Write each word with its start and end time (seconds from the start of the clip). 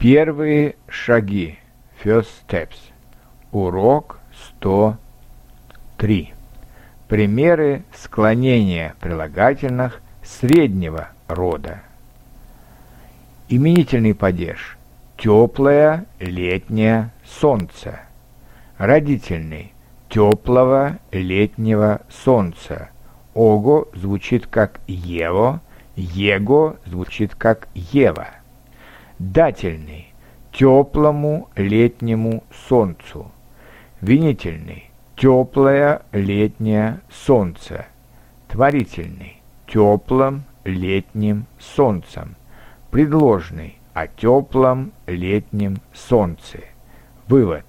Первые 0.00 0.76
шаги. 0.88 1.58
First 2.02 2.28
steps. 2.48 2.78
Урок 3.52 4.18
103. 4.56 6.32
Примеры 7.06 7.82
склонения 7.94 8.94
прилагательных 8.98 10.00
среднего 10.24 11.10
рода. 11.28 11.82
Именительный 13.50 14.14
падеж. 14.14 14.78
Теплое 15.18 16.06
летнее 16.18 17.10
солнце. 17.26 18.00
Родительный. 18.78 19.74
Теплого 20.08 20.98
летнего 21.12 22.00
солнца. 22.08 22.88
Ого 23.34 23.86
звучит 23.92 24.46
как 24.46 24.80
Ево, 24.86 25.60
Его 25.94 26.76
звучит 26.86 27.34
как 27.34 27.68
Ева 27.74 28.39
дательный, 29.20 30.12
теплому 30.50 31.50
летнему 31.54 32.42
солнцу, 32.68 33.30
винительный, 34.00 34.90
теплое 35.14 36.02
летнее 36.10 37.00
солнце, 37.10 37.86
творительный, 38.48 39.42
теплым 39.66 40.44
летним 40.64 41.44
солнцем, 41.58 42.34
предложный, 42.90 43.76
о 43.92 44.06
теплом 44.06 44.92
летнем 45.06 45.78
солнце. 45.92 46.60
Вывод. 47.28 47.64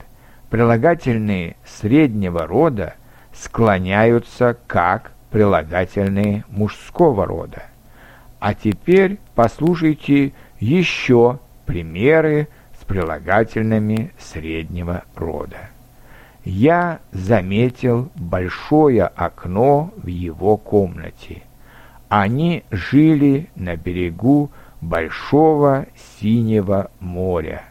Прилагательные 0.49 1.57
среднего 1.65 2.45
рода 2.45 2.95
склоняются 3.33 4.57
как 4.67 5.11
прилагательные 5.31 6.45
мужского 6.47 7.25
рода. 7.25 7.63
А 8.39 8.53
теперь 8.53 9.19
послушайте 9.35 10.33
еще 10.61 11.39
примеры 11.65 12.47
с 12.79 12.85
прилагательными 12.85 14.13
среднего 14.17 15.03
рода. 15.15 15.57
Я 16.45 16.99
заметил 17.11 18.09
большое 18.15 19.05
окно 19.05 19.91
в 19.97 20.07
его 20.07 20.57
комнате. 20.57 21.43
Они 22.09 22.63
жили 22.71 23.49
на 23.55 23.75
берегу 23.75 24.51
большого 24.81 25.87
синего 26.19 26.89
моря. 26.99 27.63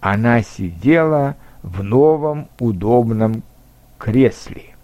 Она 0.00 0.42
сидела 0.42 1.36
в 1.62 1.82
новом 1.82 2.48
удобном 2.58 3.42
кресле. 3.98 4.74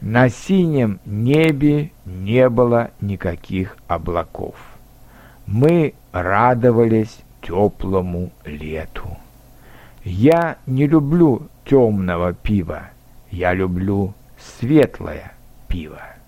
На 0.00 0.28
синем 0.28 1.00
небе 1.04 1.90
не 2.04 2.48
было 2.48 2.90
никаких 3.00 3.76
облаков. 3.86 4.73
Мы 5.46 5.94
радовались 6.12 7.20
теплому 7.42 8.30
лету. 8.44 9.16
Я 10.04 10.56
не 10.66 10.86
люблю 10.86 11.48
темного 11.64 12.32
пива, 12.32 12.90
я 13.30 13.54
люблю 13.54 14.14
светлое 14.38 15.32
пиво. 15.68 16.00